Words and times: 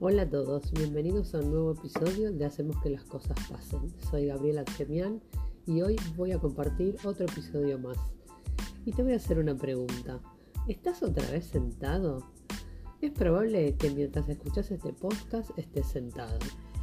Hola 0.00 0.22
a 0.22 0.30
todos, 0.30 0.70
bienvenidos 0.70 1.34
a 1.34 1.40
un 1.40 1.50
nuevo 1.50 1.72
episodio 1.72 2.30
de 2.30 2.44
Hacemos 2.44 2.80
que 2.80 2.88
las 2.88 3.02
cosas 3.02 3.36
pasen. 3.50 3.92
Soy 4.08 4.26
Gabriela 4.26 4.64
Chemian 4.64 5.20
y 5.66 5.82
hoy 5.82 5.96
voy 6.16 6.30
a 6.30 6.38
compartir 6.38 6.94
otro 7.02 7.26
episodio 7.26 7.80
más. 7.80 7.98
Y 8.86 8.92
te 8.92 9.02
voy 9.02 9.14
a 9.14 9.16
hacer 9.16 9.40
una 9.40 9.56
pregunta. 9.56 10.20
¿Estás 10.68 11.02
otra 11.02 11.28
vez 11.32 11.46
sentado? 11.46 12.30
Es 13.00 13.10
probable 13.10 13.74
que 13.74 13.90
mientras 13.90 14.28
escuchas 14.28 14.70
este 14.70 14.92
podcast 14.92 15.50
estés 15.58 15.88
sentado. 15.88 16.38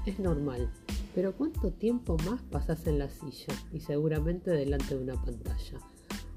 Es 0.06 0.20
normal. 0.20 0.70
Pero 1.16 1.38
¿cuánto 1.38 1.72
tiempo 1.72 2.18
más 2.26 2.42
pasas 2.42 2.86
en 2.86 3.00
la 3.00 3.10
silla 3.10 3.56
y 3.72 3.80
seguramente 3.80 4.52
delante 4.52 4.94
de 4.94 5.04
una 5.04 5.24
pantalla? 5.24 5.80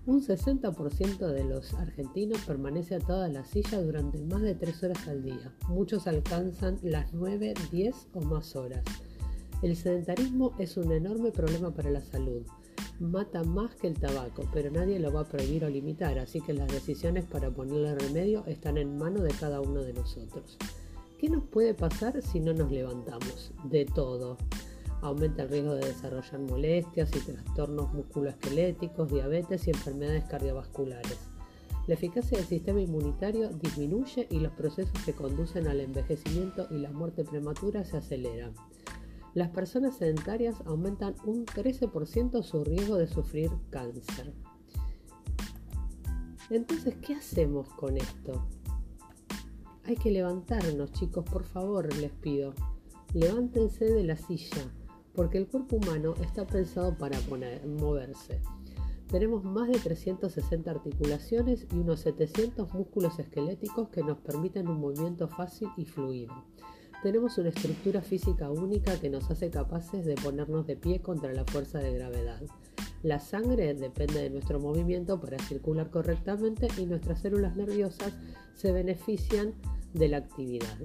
Un 0.09 0.22
60% 0.22 1.18
de 1.18 1.44
los 1.44 1.75
argentinos 1.75 2.40
permanece 2.46 2.94
atado 2.94 3.25
a 3.25 3.29
la 3.29 3.44
silla 3.44 3.79
durante 3.82 4.18
más 4.22 4.40
de 4.40 4.54
3 4.54 4.84
horas 4.84 5.07
al 5.07 5.22
día. 5.22 5.53
Muchos 5.68 6.07
alcanzan 6.07 6.79
las 6.82 7.12
9, 7.12 7.53
10 7.71 7.94
o 8.14 8.22
más 8.22 8.57
horas. 8.57 8.82
El 9.61 9.76
sedentarismo 9.76 10.54
es 10.58 10.79
un 10.79 10.93
enorme 10.93 11.31
problema 11.31 11.72
para 11.72 11.90
la 11.90 12.00
salud. 12.00 12.40
Mata 12.98 13.44
más 13.44 13.75
que 13.75 13.86
el 13.86 14.00
tabaco, 14.00 14.48
pero 14.50 14.71
nadie 14.71 14.98
lo 14.98 15.12
va 15.12 15.21
a 15.21 15.29
prohibir 15.29 15.67
o 15.67 15.68
limitar, 15.68 16.18
así 16.18 16.40
que 16.40 16.54
las 16.54 16.72
decisiones 16.72 17.26
para 17.26 17.50
ponerle 17.50 17.95
remedio 17.95 18.46
están 18.46 18.79
en 18.79 18.96
manos 18.96 19.25
de 19.25 19.34
cada 19.39 19.61
uno 19.61 19.82
de 19.82 19.93
nosotros. 19.93 20.56
¿Qué 21.18 21.29
nos 21.29 21.45
puede 21.45 21.75
pasar 21.75 22.22
si 22.22 22.40
no 22.40 22.54
nos 22.54 22.72
levantamos? 22.72 23.53
De 23.64 23.84
todo 23.84 24.39
aumenta 25.02 25.43
el 25.43 25.48
riesgo 25.48 25.75
de 25.75 25.86
desarrollar 25.86 26.40
molestias 26.40 27.11
y 27.16 27.20
trastornos 27.20 27.93
musculoesqueléticos, 27.93 29.11
diabetes 29.11 29.66
y 29.66 29.70
enfermedades 29.70 30.25
cardiovasculares. 30.25 31.18
La 31.86 31.94
eficacia 31.94 32.36
del 32.36 32.47
sistema 32.47 32.80
inmunitario 32.80 33.48
disminuye 33.48 34.28
y 34.31 34.41
los 34.41 34.53
procesos 34.53 34.92
que 35.05 35.14
conducen 35.14 35.67
al 35.69 35.81
envejecimiento 35.81 36.67
y 36.70 36.78
la 36.78 36.91
muerte 36.91 37.25
prematura 37.25 37.84
se 37.84 37.97
aceleran. 37.97 38.55
Las 39.34 39.50
personas 39.50 39.97
sedentarias 39.97 40.56
aumentan 40.67 41.14
un 41.25 41.47
13% 41.47 42.42
su 42.42 42.64
riesgo 42.64 42.97
de 42.97 43.06
sufrir 43.06 43.51
cáncer. 43.70 44.34
Entonces, 46.51 46.97
¿qué 46.97 47.14
hacemos 47.14 47.69
con 47.70 47.97
esto? 47.97 48.47
Hay 49.84 49.97
que 49.97 50.11
levantarnos, 50.11 50.92
chicos, 50.92 51.25
por 51.25 51.45
favor, 51.45 51.95
les 51.97 52.12
pido. 52.12 52.53
Levántense 53.14 53.86
de 53.86 54.05
la 54.05 54.17
silla, 54.17 54.70
porque 55.14 55.39
el 55.39 55.47
cuerpo 55.47 55.77
humano 55.77 56.14
está 56.23 56.47
pensado 56.47 56.97
para 56.97 57.19
moverse. 57.67 58.41
Tenemos 59.11 59.42
más 59.42 59.69
de 59.69 59.78
360 59.78 60.70
articulaciones 60.70 61.67
y 61.73 61.77
unos 61.77 62.01
700 62.01 62.75
músculos 62.75 63.19
esqueléticos 63.19 63.89
que 63.89 64.03
nos 64.03 64.19
permiten 64.19 64.69
un 64.69 64.81
movimiento 64.81 65.29
fácil 65.29 65.69
y 65.79 65.86
fluido. 65.86 66.45
Tenemos 67.03 67.39
una 67.39 67.48
estructura 67.48 68.03
física 68.03 68.51
única 68.51 69.01
que 69.01 69.09
nos 69.09 69.31
hace 69.31 69.51
capaces 69.51 70.05
de 70.05 70.17
ponernos 70.17 70.67
de 70.67 70.77
pie 70.77 71.01
contra 71.01 71.33
la 71.33 71.45
fuerza 71.45 71.79
de 71.79 71.95
gravedad. 71.95 72.42
La 73.03 73.20
sangre 73.20 73.73
depende 73.75 74.20
de 74.20 74.31
nuestro 74.31 74.59
movimiento 74.59 75.20
para 75.20 75.39
circular 75.39 75.89
correctamente 75.91 76.67
y 76.77 76.86
nuestras 76.86 77.20
células 77.20 77.56
nerviosas 77.56 78.12
se 78.55 78.73
benefician 78.73 79.55
de 79.95 80.09
la 80.09 80.17
actividad. 80.19 80.77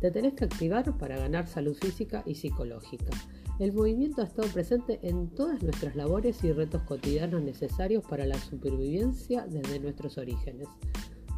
Te 0.00 0.12
tenés 0.12 0.34
que 0.34 0.44
activar 0.44 0.96
para 0.96 1.18
ganar 1.18 1.48
salud 1.48 1.74
física 1.74 2.22
y 2.24 2.36
psicológica. 2.36 3.10
El 3.58 3.72
movimiento 3.72 4.22
ha 4.22 4.24
estado 4.24 4.46
presente 4.52 5.00
en 5.02 5.30
todas 5.30 5.64
nuestras 5.64 5.96
labores 5.96 6.44
y 6.44 6.52
retos 6.52 6.82
cotidianos 6.82 7.42
necesarios 7.42 8.04
para 8.08 8.24
la 8.24 8.38
supervivencia 8.38 9.48
desde 9.48 9.80
nuestros 9.80 10.16
orígenes. 10.16 10.68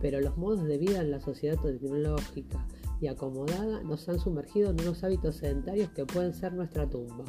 Pero 0.03 0.21
los 0.21 0.37
modos 0.37 0.65
de 0.65 0.77
vida 0.77 1.01
en 1.01 1.11
la 1.11 1.21
sociedad 1.21 1.59
tecnológica 1.59 2.67
y 3.01 3.07
acomodada 3.07 3.83
nos 3.85 4.07
han 4.11 4.19
sumergido 4.19 4.70
en 4.70 4.83
unos 4.83 5.03
hábitos 5.03 5.36
sedentarios 5.36 5.92
que 5.92 6.05
pueden 6.05 6.35
ser 6.35 6.53
nuestra 6.53 6.86
tumba. 6.91 7.25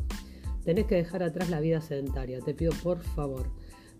Tenés 0.65 0.87
que 0.87 0.95
dejar 0.95 1.23
atrás 1.23 1.49
la 1.49 1.61
vida 1.61 1.79
sedentaria, 1.79 2.41
te 2.41 2.53
pido 2.53 2.73
por 2.83 2.99
favor. 2.99 3.49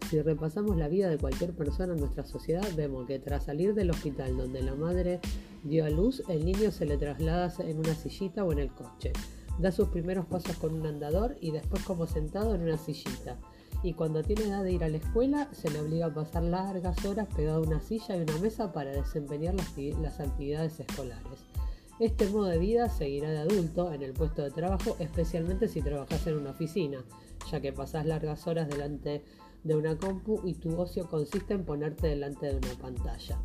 Si 0.09 0.21
repasamos 0.21 0.75
la 0.75 0.89
vida 0.89 1.09
de 1.09 1.17
cualquier 1.17 1.53
persona 1.53 1.93
en 1.93 2.01
nuestra 2.01 2.25
sociedad, 2.25 2.67
vemos 2.75 3.07
que 3.07 3.17
tras 3.17 3.45
salir 3.45 3.73
del 3.75 3.91
hospital 3.91 4.35
donde 4.35 4.61
la 4.61 4.75
madre 4.75 5.21
dio 5.63 5.85
a 5.85 5.89
luz, 5.89 6.21
el 6.27 6.43
niño 6.43 6.69
se 6.71 6.85
le 6.85 6.97
traslada 6.97 7.53
en 7.59 7.77
una 7.77 7.95
sillita 7.95 8.43
o 8.43 8.51
en 8.51 8.59
el 8.59 8.73
coche 8.73 9.13
da 9.59 9.71
sus 9.71 9.89
primeros 9.89 10.25
pasos 10.25 10.55
con 10.57 10.73
un 10.73 10.85
andador 10.85 11.35
y 11.39 11.51
después 11.51 11.83
como 11.83 12.07
sentado 12.07 12.55
en 12.55 12.63
una 12.63 12.77
sillita. 12.77 13.37
Y 13.83 13.93
cuando 13.93 14.23
tiene 14.23 14.43
edad 14.43 14.63
de 14.63 14.73
ir 14.73 14.83
a 14.83 14.89
la 14.89 14.97
escuela, 14.97 15.49
se 15.53 15.69
le 15.69 15.79
obliga 15.79 16.07
a 16.07 16.13
pasar 16.13 16.43
largas 16.43 17.03
horas 17.05 17.27
pegado 17.35 17.63
a 17.63 17.67
una 17.67 17.81
silla 17.81 18.15
y 18.15 18.21
una 18.21 18.37
mesa 18.37 18.71
para 18.71 18.91
desempeñar 18.91 19.55
las, 19.55 20.19
actividades 20.19 20.79
escolares. 20.79 21.45
Este 21.99 22.27
modo 22.27 22.45
de 22.45 22.59
vida 22.59 22.89
seguirá 22.89 23.29
de 23.31 23.39
adulto 23.39 23.91
en 23.91 24.01
el 24.03 24.13
puesto 24.13 24.43
de 24.43 24.51
trabajo, 24.51 24.95
especialmente 24.99 25.67
si 25.67 25.81
trabajas 25.81 26.25
en 26.27 26.37
una 26.37 26.51
oficina, 26.51 27.03
ya 27.51 27.59
que 27.59 27.73
pasas 27.73 28.05
largas 28.05 28.45
horas 28.47 28.69
delante 28.69 29.23
de 29.63 29.75
una 29.75 29.97
compu 29.97 30.41
y 30.43 30.53
tu 30.55 30.79
ocio 30.79 31.07
consiste 31.07 31.53
en 31.53 31.65
ponerte 31.65 32.07
delante 32.07 32.47
de 32.47 32.57
una 32.57 32.75
pantalla. 32.79 33.39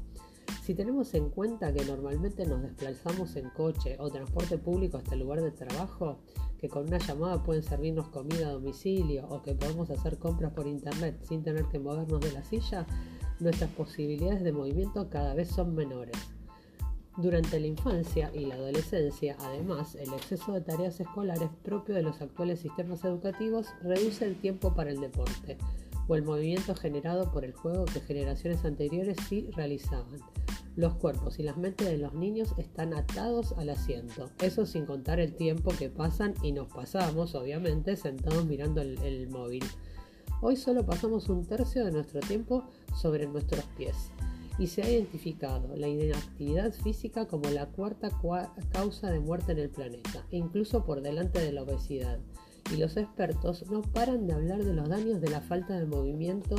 Si 0.66 0.74
tenemos 0.74 1.14
en 1.14 1.30
cuenta 1.30 1.72
que 1.72 1.84
normalmente 1.84 2.44
nos 2.44 2.60
desplazamos 2.60 3.36
en 3.36 3.50
coche 3.50 3.96
o 4.00 4.10
transporte 4.10 4.58
público 4.58 4.96
hasta 4.96 5.14
el 5.14 5.20
lugar 5.20 5.40
de 5.40 5.52
trabajo, 5.52 6.18
que 6.58 6.68
con 6.68 6.88
una 6.88 6.98
llamada 6.98 7.40
pueden 7.44 7.62
servirnos 7.62 8.08
comida 8.08 8.48
a 8.48 8.50
domicilio 8.54 9.28
o 9.28 9.42
que 9.42 9.54
podemos 9.54 9.90
hacer 9.90 10.18
compras 10.18 10.52
por 10.54 10.66
internet 10.66 11.20
sin 11.22 11.44
tener 11.44 11.66
que 11.66 11.78
movernos 11.78 12.20
de 12.20 12.32
la 12.32 12.42
silla, 12.42 12.84
nuestras 13.38 13.70
posibilidades 13.70 14.42
de 14.42 14.50
movimiento 14.50 15.08
cada 15.08 15.34
vez 15.34 15.50
son 15.50 15.72
menores. 15.76 16.16
Durante 17.16 17.60
la 17.60 17.68
infancia 17.68 18.32
y 18.34 18.46
la 18.46 18.56
adolescencia, 18.56 19.36
además, 19.38 19.94
el 19.94 20.12
exceso 20.14 20.52
de 20.52 20.62
tareas 20.62 20.98
escolares 20.98 21.48
propio 21.62 21.94
de 21.94 22.02
los 22.02 22.20
actuales 22.20 22.58
sistemas 22.58 23.04
educativos 23.04 23.68
reduce 23.82 24.24
el 24.24 24.34
tiempo 24.34 24.74
para 24.74 24.90
el 24.90 24.98
deporte 24.98 25.58
o 26.08 26.16
el 26.16 26.24
movimiento 26.24 26.74
generado 26.74 27.30
por 27.30 27.44
el 27.44 27.52
juego 27.52 27.84
que 27.84 28.00
generaciones 28.00 28.64
anteriores 28.64 29.16
sí 29.28 29.48
realizaban. 29.54 30.18
Los 30.76 30.94
cuerpos 30.96 31.38
y 31.38 31.42
las 31.42 31.56
mentes 31.56 31.88
de 31.88 31.96
los 31.96 32.12
niños 32.12 32.54
están 32.58 32.92
atados 32.92 33.54
al 33.56 33.70
asiento. 33.70 34.28
Eso 34.42 34.66
sin 34.66 34.84
contar 34.84 35.20
el 35.20 35.34
tiempo 35.34 35.70
que 35.70 35.88
pasan 35.88 36.34
y 36.42 36.52
nos 36.52 36.68
pasamos, 36.68 37.34
obviamente, 37.34 37.96
sentados 37.96 38.44
mirando 38.44 38.82
el, 38.82 39.28
móvil. 39.30 39.64
Hoy 40.42 40.56
solo 40.56 40.84
pasamos 40.84 41.30
un 41.30 41.46
tercio 41.46 41.82
de 41.82 41.92
nuestro 41.92 42.20
tiempo 42.20 42.64
sobre 42.94 43.26
nuestros 43.26 43.64
pies 43.78 44.10
y 44.58 44.66
se 44.66 44.82
ha 44.82 44.90
identificado 44.90 45.74
la 45.76 45.88
inactividad 45.88 46.72
física 46.72 47.26
como 47.26 47.48
la 47.48 47.66
cuarta 47.66 48.10
causa 48.70 49.10
de 49.10 49.20
muerte 49.20 49.52
en 49.52 49.58
el 49.60 49.70
planeta, 49.70 50.26
incluso 50.30 50.84
por 50.84 51.00
delante 51.00 51.40
de 51.40 51.52
la 51.52 51.62
obesidad. 51.62 52.18
Y 52.72 52.76
los 52.78 52.96
expertos 52.96 53.64
no 53.70 53.82
paran 53.82 54.26
de 54.26 54.32
hablar 54.32 54.64
de 54.64 54.74
los 54.74 54.88
daños 54.88 55.20
de 55.20 55.30
la 55.30 55.40
falta 55.40 55.78
de 55.78 55.86
movimiento 55.86 56.56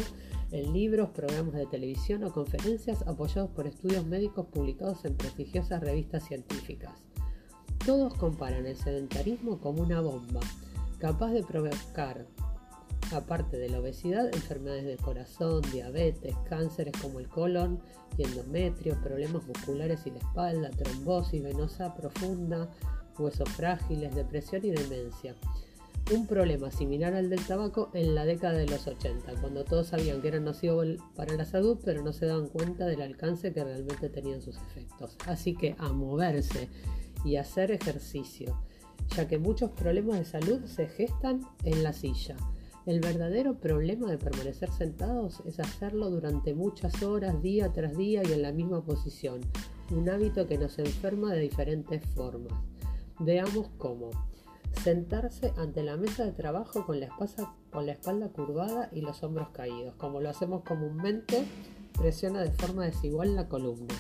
en 0.51 0.72
libros, 0.72 1.09
programas 1.09 1.56
de 1.56 1.66
televisión 1.66 2.23
o 2.23 2.31
conferencias 2.31 3.06
apoyados 3.06 3.51
por 3.51 3.68
estudios 3.68 4.06
médicos 4.06 4.47
publicados 4.47 5.03
en 5.03 5.16
prestigiosas 5.16 5.81
revistas 5.81 6.25
científicas. 6.25 6.94
Todos 7.85 8.13
comparan 8.13 8.66
el 8.66 8.78
sedentarismo 8.78 9.59
como 9.59 9.81
una 9.81 10.00
bomba, 10.00 10.40
capaz 11.00 11.31
de 11.31 11.44
provocar, 11.44 12.25
aparte 13.13 13.57
de 13.57 13.69
la 13.69 13.79
obesidad, 13.79 14.34
enfermedades 14.34 14.85
del 14.85 14.97
corazón, 14.97 15.62
diabetes, 15.73 16.35
cánceres 16.50 16.94
como 17.01 17.19
el 17.19 17.28
colon 17.28 17.79
y 18.17 18.23
endometrio, 18.23 19.00
problemas 19.01 19.46
musculares 19.46 20.06
y 20.06 20.12
de 20.12 20.19
espalda, 20.19 20.69
trombosis 20.69 21.44
venosa 21.44 21.94
profunda, 21.94 22.69
huesos 23.17 23.50
frágiles, 23.50 24.16
depresión 24.16 24.63
y 24.66 24.72
demencia 24.72 25.35
un 26.12 26.25
problema 26.25 26.72
similar 26.72 27.13
al 27.13 27.29
del 27.29 27.45
tabaco 27.45 27.90
en 27.94 28.16
la 28.16 28.25
década 28.25 28.57
de 28.57 28.68
los 28.68 28.88
80, 28.88 29.34
cuando 29.41 29.66
todos 29.66 29.88
sabían 29.88 30.22
que 30.22 30.29
era 30.29 30.40
nocivo 30.40 30.81
para 31.16 31.35
la 31.35 31.46
salud, 31.46 31.78
pero 31.84 32.02
no 32.02 32.14
se 32.14 32.26
daban 32.26 32.47
cuenta 32.47 32.85
del 32.85 33.02
alcance 33.02 33.52
que 33.52 33.64
realmente 33.64 34.09
tenían 34.09 34.41
sus 34.41 34.58
efectos. 34.58 35.17
Así 35.26 35.53
que 35.55 35.76
a 35.78 35.91
moverse 35.91 36.70
y 37.26 37.35
hacer 37.35 37.72
ejercicio, 37.72 38.58
ya 39.16 39.28
que 39.28 39.37
muchos 39.37 39.72
problemas 39.72 40.20
de 40.20 40.26
salud 40.26 40.66
se 40.66 40.87
gestan 40.87 41.41
en 41.64 41.84
la 41.84 41.91
silla. 41.91 42.37
El 42.85 43.02
verdadero 43.02 43.55
problema 43.59 44.09
de 44.09 44.17
permanecer 44.17 44.72
sentados 44.72 45.41
es 45.46 45.59
hacerlo 45.59 46.09
durante 46.09 46.53
muchas 46.53 47.03
horas, 47.03 47.41
día 47.41 47.73
tras 47.73 47.97
día 47.97 48.22
y 48.23 48.32
en 48.32 48.43
la 48.43 48.53
misma 48.53 48.82
posición, 48.82 49.41
un 49.91 50.08
hábito 50.09 50.47
que 50.47 50.58
nos 50.58 50.79
enferma 50.79 51.34
de 51.34 51.41
diferentes 51.41 52.05
formas. 52.16 52.53
Veamos 53.20 53.70
cómo. 53.78 54.11
Sentarse 54.84 55.53
ante 55.58 55.84
la 55.84 55.97
mesa 55.97 56.25
de 56.25 56.31
trabajo 56.31 56.85
con 56.85 56.99
la, 56.99 57.08
espalda 57.91 58.29
curvada 58.29 58.90
y 58.91 59.02
los 59.02 59.23
hombros 59.23 59.49
caídos. 59.49 59.96
Como 59.96 60.22
lo 60.22 60.29
hacemos 60.29 60.64
comúnmente, 60.64 61.46
presiona 61.97 62.41
de 62.41 62.52
forma 62.52 62.85
desigual 62.85 63.35
la 63.35 63.47
columna. 63.47 63.96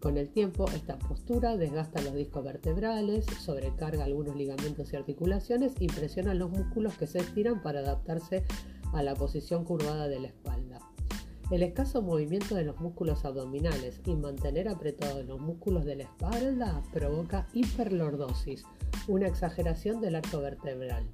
Con 0.00 0.18
el 0.18 0.28
tiempo, 0.28 0.66
esta 0.74 0.98
postura 0.98 1.56
desgasta 1.56 2.02
los 2.02 2.14
discos 2.14 2.44
vertebrales, 2.44 3.24
sobrecarga 3.24 4.04
algunos 4.04 4.36
ligamentos 4.36 4.92
y 4.92 4.96
articulaciones 4.96 5.72
y 5.80 5.86
presiona 5.86 6.34
los 6.34 6.50
músculos 6.50 6.98
que 6.98 7.06
se 7.06 7.20
estiran 7.20 7.62
para 7.62 7.80
adaptarse 7.80 8.44
a 8.92 9.02
la 9.02 9.14
posición 9.14 9.64
curvada 9.64 10.08
de 10.08 10.20
la 10.20 10.28
espalda. 10.28 10.53
El 11.50 11.62
escaso 11.62 12.00
movimiento 12.00 12.54
de 12.54 12.64
los 12.64 12.80
músculos 12.80 13.26
abdominales 13.26 14.00
y 14.06 14.14
mantener 14.14 14.66
apretados 14.66 15.26
los 15.26 15.38
músculos 15.38 15.84
de 15.84 15.96
la 15.96 16.04
espalda 16.04 16.82
provoca 16.90 17.46
hiperlordosis, 17.52 18.64
una 19.08 19.26
exageración 19.26 20.00
del 20.00 20.14
arco 20.14 20.40
vertebral. 20.40 21.04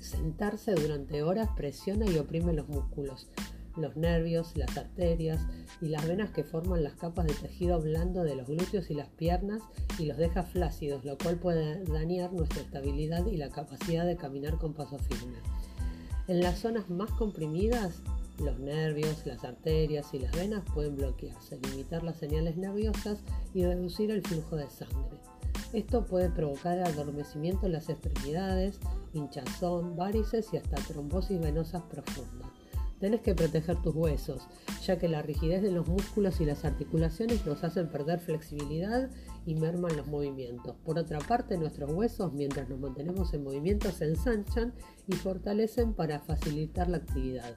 Sentarse 0.00 0.74
durante 0.74 1.22
horas 1.22 1.50
presiona 1.54 2.06
y 2.06 2.16
oprime 2.16 2.54
los 2.54 2.68
músculos, 2.68 3.28
los 3.76 3.94
nervios, 3.96 4.56
las 4.56 4.74
arterias 4.78 5.46
y 5.82 5.88
las 5.88 6.08
venas 6.08 6.30
que 6.30 6.42
forman 6.42 6.82
las 6.82 6.94
capas 6.94 7.26
de 7.26 7.34
tejido 7.34 7.78
blando 7.80 8.24
de 8.24 8.36
los 8.36 8.48
glúteos 8.48 8.90
y 8.90 8.94
las 8.94 9.08
piernas 9.08 9.62
y 9.98 10.06
los 10.06 10.16
deja 10.16 10.44
flácidos, 10.44 11.04
lo 11.04 11.18
cual 11.18 11.36
puede 11.36 11.84
dañar 11.84 12.32
nuestra 12.32 12.62
estabilidad 12.62 13.26
y 13.26 13.36
la 13.36 13.50
capacidad 13.50 14.06
de 14.06 14.16
caminar 14.16 14.56
con 14.56 14.72
paso 14.72 14.98
firme. 14.98 15.36
En 16.26 16.40
las 16.40 16.58
zonas 16.58 16.88
más 16.88 17.10
comprimidas, 17.12 18.02
los 18.38 18.58
nervios, 18.58 19.24
las 19.26 19.44
arterias 19.44 20.12
y 20.12 20.18
las 20.18 20.32
venas 20.32 20.62
pueden 20.74 20.96
bloquearse, 20.96 21.58
limitar 21.70 22.02
las 22.02 22.16
señales 22.16 22.56
nerviosas 22.56 23.18
y 23.54 23.64
reducir 23.64 24.10
el 24.10 24.22
flujo 24.22 24.56
de 24.56 24.68
sangre. 24.68 25.18
Esto 25.72 26.04
puede 26.04 26.30
provocar 26.30 26.78
adormecimiento 26.78 27.66
en 27.66 27.72
las 27.72 27.88
extremidades, 27.88 28.78
hinchazón, 29.12 29.96
varices 29.96 30.52
y 30.52 30.56
hasta 30.56 30.76
trombosis 30.76 31.40
venosas 31.40 31.82
profundas. 31.82 32.50
Tienes 32.98 33.20
que 33.20 33.34
proteger 33.34 33.76
tus 33.82 33.94
huesos, 33.94 34.48
ya 34.82 34.98
que 34.98 35.08
la 35.08 35.20
rigidez 35.20 35.60
de 35.60 35.70
los 35.70 35.86
músculos 35.86 36.40
y 36.40 36.46
las 36.46 36.64
articulaciones 36.64 37.44
nos 37.44 37.62
hacen 37.62 37.88
perder 37.88 38.20
flexibilidad 38.20 39.10
y 39.44 39.54
merman 39.54 39.96
los 39.96 40.06
movimientos. 40.06 40.76
Por 40.82 40.98
otra 40.98 41.18
parte, 41.18 41.58
nuestros 41.58 41.92
huesos, 41.92 42.32
mientras 42.32 42.70
nos 42.70 42.80
mantenemos 42.80 43.34
en 43.34 43.44
movimiento, 43.44 43.90
se 43.90 44.06
ensanchan 44.06 44.72
y 45.06 45.12
fortalecen 45.12 45.92
para 45.92 46.20
facilitar 46.20 46.88
la 46.88 46.96
actividad. 46.96 47.54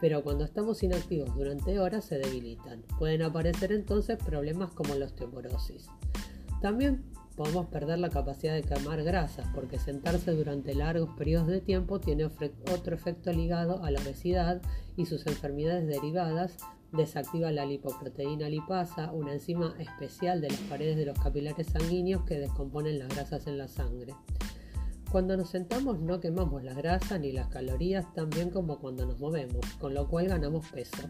Pero 0.00 0.22
cuando 0.22 0.44
estamos 0.44 0.82
inactivos 0.82 1.34
durante 1.34 1.78
horas 1.78 2.04
se 2.04 2.18
debilitan. 2.18 2.82
Pueden 2.98 3.22
aparecer 3.22 3.72
entonces 3.72 4.18
problemas 4.18 4.70
como 4.72 4.94
la 4.94 5.06
osteoporosis. 5.06 5.88
También 6.60 7.04
podemos 7.36 7.66
perder 7.66 7.98
la 7.98 8.08
capacidad 8.08 8.54
de 8.54 8.62
quemar 8.62 9.02
grasas 9.04 9.46
porque 9.54 9.78
sentarse 9.78 10.32
durante 10.32 10.74
largos 10.74 11.10
periodos 11.16 11.48
de 11.48 11.60
tiempo 11.60 12.00
tiene 12.00 12.24
otro 12.24 12.94
efecto 12.94 13.32
ligado 13.32 13.84
a 13.84 13.90
la 13.90 14.00
obesidad 14.00 14.62
y 14.96 15.06
sus 15.06 15.26
enfermedades 15.26 15.86
derivadas. 15.86 16.56
Desactiva 16.92 17.50
la 17.50 17.66
lipoproteína 17.66 18.48
lipasa, 18.48 19.12
una 19.12 19.34
enzima 19.34 19.74
especial 19.78 20.40
de 20.40 20.48
las 20.48 20.60
paredes 20.60 20.96
de 20.96 21.04
los 21.04 21.18
capilares 21.18 21.66
sanguíneos 21.66 22.24
que 22.24 22.38
descomponen 22.38 22.98
las 22.98 23.08
grasas 23.08 23.46
en 23.46 23.58
la 23.58 23.68
sangre. 23.68 24.14
Cuando 25.10 25.36
nos 25.36 25.50
sentamos 25.50 26.00
no 26.00 26.20
quemamos 26.20 26.64
la 26.64 26.74
grasa 26.74 27.18
ni 27.18 27.32
las 27.32 27.48
calorías 27.48 28.12
tan 28.12 28.28
bien 28.28 28.50
como 28.50 28.78
cuando 28.78 29.06
nos 29.06 29.18
movemos, 29.20 29.64
con 29.78 29.94
lo 29.94 30.08
cual 30.08 30.28
ganamos 30.28 30.68
peso. 30.70 31.08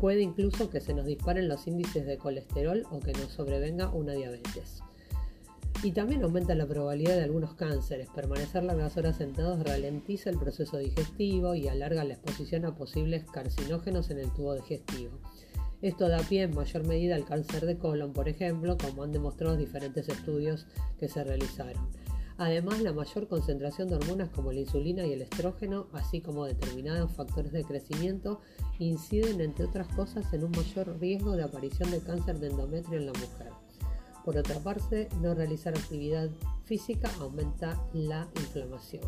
Puede 0.00 0.22
incluso 0.22 0.70
que 0.70 0.80
se 0.80 0.94
nos 0.94 1.06
disparen 1.06 1.48
los 1.48 1.66
índices 1.66 2.06
de 2.06 2.18
colesterol 2.18 2.84
o 2.90 3.00
que 3.00 3.12
nos 3.12 3.32
sobrevenga 3.32 3.90
una 3.90 4.14
diabetes. 4.14 4.82
Y 5.82 5.92
también 5.92 6.22
aumenta 6.24 6.54
la 6.54 6.66
probabilidad 6.66 7.16
de 7.16 7.24
algunos 7.24 7.54
cánceres. 7.54 8.08
Permanecer 8.08 8.62
largas 8.62 8.96
horas 8.96 9.16
sentados 9.16 9.62
ralentiza 9.62 10.30
el 10.30 10.38
proceso 10.38 10.78
digestivo 10.78 11.54
y 11.54 11.68
alarga 11.68 12.04
la 12.04 12.14
exposición 12.14 12.64
a 12.64 12.74
posibles 12.74 13.24
carcinógenos 13.30 14.10
en 14.10 14.18
el 14.18 14.32
tubo 14.32 14.54
digestivo. 14.54 15.20
Esto 15.82 16.08
da 16.08 16.18
pie 16.18 16.42
en 16.42 16.54
mayor 16.54 16.86
medida 16.86 17.14
al 17.14 17.26
cáncer 17.26 17.66
de 17.66 17.76
colon, 17.76 18.14
por 18.14 18.28
ejemplo, 18.30 18.78
como 18.78 19.02
han 19.02 19.12
demostrado 19.12 19.56
diferentes 19.56 20.08
estudios 20.08 20.66
que 20.98 21.08
se 21.08 21.22
realizaron. 21.22 21.86
Además, 22.38 22.82
la 22.82 22.92
mayor 22.92 23.28
concentración 23.28 23.88
de 23.88 23.96
hormonas 23.96 24.28
como 24.28 24.52
la 24.52 24.60
insulina 24.60 25.06
y 25.06 25.12
el 25.12 25.22
estrógeno, 25.22 25.86
así 25.92 26.20
como 26.20 26.44
determinados 26.44 27.12
factores 27.12 27.52
de 27.52 27.64
crecimiento, 27.64 28.40
inciden, 28.78 29.40
entre 29.40 29.64
otras 29.64 29.88
cosas, 29.88 30.30
en 30.34 30.44
un 30.44 30.50
mayor 30.50 30.98
riesgo 31.00 31.34
de 31.34 31.44
aparición 31.44 31.90
de 31.90 32.00
cáncer 32.00 32.38
de 32.38 32.48
endometrio 32.48 32.98
en 32.98 33.06
la 33.06 33.12
mujer. 33.12 33.52
Por 34.22 34.36
otra 34.36 34.58
parte, 34.58 35.08
no 35.22 35.34
realizar 35.34 35.74
actividad 35.74 36.28
física 36.64 37.10
aumenta 37.20 37.80
la 37.94 38.28
inflamación. 38.36 39.04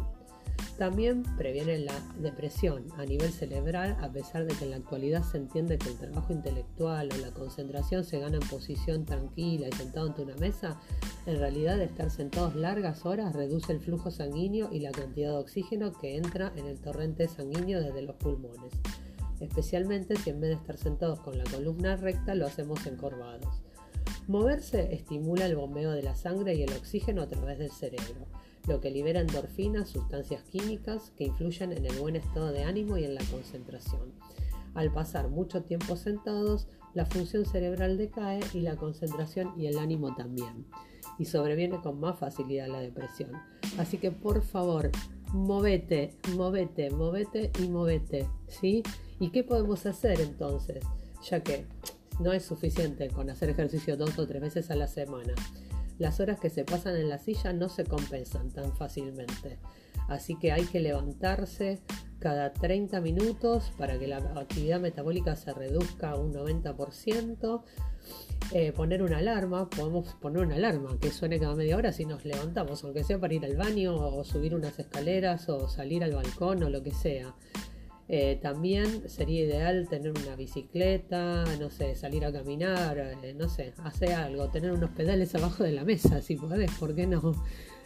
También 0.78 1.24
previene 1.36 1.76
la 1.80 2.00
depresión 2.20 2.84
a 2.98 3.04
nivel 3.04 3.32
cerebral, 3.32 3.96
a 4.00 4.12
pesar 4.12 4.46
de 4.46 4.54
que 4.54 4.62
en 4.62 4.70
la 4.70 4.76
actualidad 4.76 5.24
se 5.24 5.36
entiende 5.36 5.76
que 5.76 5.88
el 5.88 5.98
trabajo 5.98 6.32
intelectual 6.32 7.08
o 7.12 7.16
la 7.16 7.32
concentración 7.32 8.04
se 8.04 8.20
gana 8.20 8.36
en 8.36 8.48
posición 8.48 9.04
tranquila 9.04 9.66
y 9.66 9.72
sentado 9.72 10.06
ante 10.06 10.22
una 10.22 10.36
mesa, 10.36 10.80
en 11.26 11.40
realidad 11.40 11.80
estar 11.80 12.10
sentados 12.10 12.54
largas 12.54 13.04
horas 13.04 13.34
reduce 13.34 13.72
el 13.72 13.80
flujo 13.80 14.12
sanguíneo 14.12 14.72
y 14.72 14.78
la 14.78 14.92
cantidad 14.92 15.32
de 15.32 15.38
oxígeno 15.38 15.92
que 15.98 16.16
entra 16.16 16.52
en 16.54 16.66
el 16.66 16.78
torrente 16.78 17.26
sanguíneo 17.26 17.80
desde 17.82 18.02
los 18.02 18.14
pulmones, 18.14 18.72
especialmente 19.40 20.14
si 20.14 20.30
en 20.30 20.40
vez 20.40 20.50
de 20.50 20.56
estar 20.56 20.78
sentados 20.78 21.18
con 21.18 21.36
la 21.36 21.44
columna 21.44 21.96
recta 21.96 22.36
lo 22.36 22.46
hacemos 22.46 22.86
encorvados. 22.86 23.62
Moverse 24.28 24.94
estimula 24.94 25.46
el 25.46 25.56
bombeo 25.56 25.90
de 25.90 26.02
la 26.04 26.14
sangre 26.14 26.54
y 26.54 26.62
el 26.62 26.72
oxígeno 26.72 27.22
a 27.22 27.28
través 27.28 27.58
del 27.58 27.72
cerebro, 27.72 28.28
lo 28.68 28.82
que 28.82 28.90
libera 28.90 29.20
endorfinas, 29.20 29.88
sustancias 29.88 30.42
químicas 30.44 31.10
que 31.16 31.24
influyen 31.24 31.72
en 31.72 31.86
el 31.86 31.98
buen 31.98 32.16
estado 32.16 32.52
de 32.52 32.64
ánimo 32.64 32.98
y 32.98 33.04
en 33.04 33.14
la 33.14 33.24
concentración. 33.24 34.12
Al 34.74 34.92
pasar 34.92 35.28
mucho 35.28 35.62
tiempo 35.62 35.96
sentados, 35.96 36.68
la 36.92 37.06
función 37.06 37.46
cerebral 37.46 37.96
decae 37.96 38.40
y 38.52 38.60
la 38.60 38.76
concentración 38.76 39.54
y 39.56 39.66
el 39.66 39.78
ánimo 39.78 40.14
también. 40.14 40.66
Y 41.18 41.24
sobreviene 41.24 41.80
con 41.80 41.98
más 41.98 42.18
facilidad 42.18 42.68
la 42.68 42.80
depresión. 42.80 43.32
Así 43.78 43.96
que 43.96 44.10
por 44.10 44.42
favor, 44.42 44.90
movete, 45.32 46.14
movete, 46.36 46.90
movete 46.90 47.50
y 47.60 47.68
movete. 47.68 48.28
¿Sí? 48.48 48.82
¿Y 49.18 49.30
qué 49.30 49.44
podemos 49.44 49.86
hacer 49.86 50.20
entonces? 50.20 50.84
Ya 51.28 51.42
que 51.42 51.64
no 52.20 52.32
es 52.32 52.44
suficiente 52.44 53.08
con 53.08 53.30
hacer 53.30 53.48
ejercicio 53.48 53.96
dos 53.96 54.18
o 54.18 54.26
tres 54.26 54.42
veces 54.42 54.70
a 54.70 54.76
la 54.76 54.88
semana. 54.88 55.34
Las 55.98 56.20
horas 56.20 56.38
que 56.38 56.50
se 56.50 56.64
pasan 56.64 56.96
en 56.96 57.08
la 57.08 57.18
silla 57.18 57.52
no 57.52 57.68
se 57.68 57.84
compensan 57.84 58.50
tan 58.50 58.76
fácilmente. 58.76 59.58
Así 60.08 60.36
que 60.38 60.52
hay 60.52 60.64
que 60.64 60.80
levantarse 60.80 61.80
cada 62.18 62.52
30 62.52 63.00
minutos 63.00 63.72
para 63.76 63.98
que 63.98 64.06
la 64.08 64.18
actividad 64.36 64.80
metabólica 64.80 65.36
se 65.36 65.52
reduzca 65.52 66.16
un 66.16 66.32
90%. 66.32 67.62
Eh, 68.52 68.72
poner 68.72 69.02
una 69.02 69.18
alarma, 69.18 69.68
podemos 69.68 70.14
poner 70.14 70.42
una 70.42 70.54
alarma 70.54 70.98
que 70.98 71.10
suene 71.10 71.38
cada 71.38 71.54
media 71.54 71.76
hora 71.76 71.92
si 71.92 72.06
nos 72.06 72.24
levantamos, 72.24 72.82
aunque 72.82 73.04
sea 73.04 73.18
para 73.18 73.34
ir 73.34 73.44
al 73.44 73.56
baño 73.56 73.94
o 73.94 74.24
subir 74.24 74.54
unas 74.54 74.78
escaleras 74.78 75.48
o 75.50 75.68
salir 75.68 76.02
al 76.02 76.12
balcón 76.12 76.62
o 76.62 76.70
lo 76.70 76.82
que 76.82 76.92
sea. 76.92 77.34
Eh, 78.10 78.38
también 78.40 79.06
sería 79.08 79.44
ideal 79.44 79.86
tener 79.88 80.12
una 80.12 80.34
bicicleta, 80.34 81.44
no 81.60 81.68
sé, 81.68 81.94
salir 81.94 82.24
a 82.24 82.32
caminar, 82.32 82.96
eh, 82.98 83.34
no 83.34 83.50
sé, 83.50 83.74
hacer 83.84 84.14
algo, 84.14 84.48
tener 84.48 84.72
unos 84.72 84.90
pedales 84.90 85.34
abajo 85.34 85.62
de 85.62 85.72
la 85.72 85.84
mesa, 85.84 86.22
si 86.22 86.36
podés, 86.36 86.70
¿por 86.72 86.94
qué 86.94 87.06
no? 87.06 87.34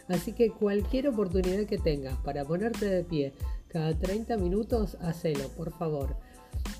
Así 0.07 0.33
que 0.33 0.51
cualquier 0.51 1.09
oportunidad 1.09 1.65
que 1.65 1.77
tengas 1.77 2.17
para 2.19 2.45
ponerte 2.45 2.85
de 2.85 3.03
pie 3.03 3.33
cada 3.67 3.97
30 3.97 4.37
minutos, 4.37 4.95
hacelo, 5.01 5.49
por 5.49 5.71
favor. 5.73 6.15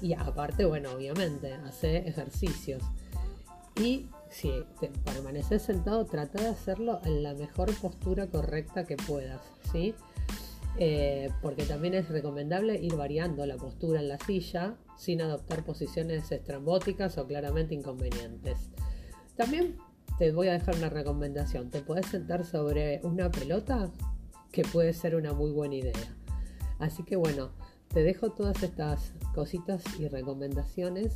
Y 0.02 0.14
aparte, 0.14 0.66
bueno, 0.66 0.92
obviamente, 0.92 1.54
hace 1.54 1.98
ejercicios. 2.08 2.82
Y 3.82 4.08
si 4.30 4.52
te 4.80 4.90
permaneces 5.04 5.64
sentado, 5.64 6.06
trata 6.06 6.42
de 6.42 6.50
hacerlo 6.50 7.02
en 7.06 7.24
la 7.24 7.34
mejor 7.34 7.74
postura 7.76 8.28
correcta 8.28 8.86
que 8.86 8.96
puedas, 8.96 9.42
¿sí? 9.72 9.96
Eh, 10.80 11.30
porque 11.42 11.66
también 11.66 11.94
es 11.94 12.10
recomendable 12.10 12.76
ir 12.82 12.96
variando 12.96 13.46
la 13.46 13.58
postura 13.58 14.00
en 14.00 14.08
la 14.08 14.18
silla 14.18 14.76
sin 14.98 15.22
adoptar 15.22 15.64
posiciones 15.64 16.32
estrambóticas 16.32 17.18
o 17.18 17.28
claramente 17.28 17.76
inconvenientes. 17.76 18.72
También 19.36 19.78
te 20.18 20.32
voy 20.32 20.48
a 20.48 20.54
dejar 20.54 20.76
una 20.76 20.90
recomendación. 20.90 21.70
Te 21.70 21.82
puedes 21.82 22.08
sentar 22.08 22.46
sobre 22.46 23.02
una 23.04 23.30
pelota 23.30 23.92
que 24.52 24.64
puede 24.64 24.94
ser 24.94 25.16
una 25.16 25.34
muy 25.34 25.52
buena 25.52 25.76
idea. 25.76 26.16
Así 26.80 27.04
que 27.04 27.16
bueno, 27.16 27.52
te 27.90 28.04
dejo 28.04 28.32
todas 28.32 28.62
estas 28.64 29.14
cositas 29.36 29.84
y 30.00 30.08
recomendaciones. 30.08 31.14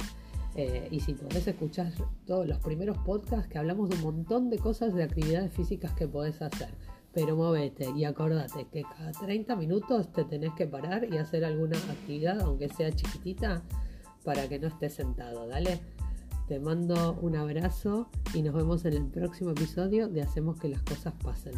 Eh, 0.55 0.87
y 0.89 1.01
si 1.01 1.13
podés 1.13 1.47
escuchar 1.47 1.91
todos 2.25 2.47
los 2.47 2.57
primeros 2.59 2.97
podcasts 2.99 3.47
que 3.47 3.59
hablamos 3.59 3.89
de 3.89 3.95
un 3.97 4.01
montón 4.01 4.49
de 4.49 4.57
cosas 4.57 4.93
de 4.95 5.03
actividades 5.03 5.51
físicas 5.53 5.93
que 5.93 6.07
podés 6.07 6.41
hacer 6.41 6.69
pero 7.17 7.35
movete 7.35 7.89
y 7.95 8.05
acordate 8.05 8.67
que 8.71 8.83
cada 8.83 9.11
30 9.11 9.55
minutos 9.55 10.11
te 10.13 10.23
tenés 10.23 10.53
que 10.53 10.67
parar 10.67 11.03
y 11.11 11.17
hacer 11.17 11.45
alguna 11.45 11.75
actividad, 11.75 12.39
aunque 12.41 12.69
sea 12.69 12.91
chiquitita, 12.91 13.63
para 14.23 14.47
que 14.47 14.59
no 14.59 14.67
estés 14.67 14.93
sentado. 14.93 15.47
Dale, 15.47 15.79
te 16.47 16.59
mando 16.59 17.17
un 17.19 17.35
abrazo 17.35 18.07
y 18.35 18.43
nos 18.43 18.53
vemos 18.53 18.85
en 18.85 18.93
el 18.93 19.07
próximo 19.07 19.49
episodio 19.49 20.07
de 20.09 20.21
Hacemos 20.21 20.59
que 20.59 20.69
las 20.69 20.83
cosas 20.83 21.15
pasen. 21.23 21.55